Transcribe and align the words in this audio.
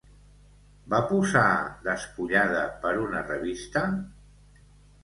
Va 0.93 1.01
posar 1.11 1.43
despullada 1.89 2.65
per 2.87 2.95
una 3.05 3.25
revista? 3.31 3.87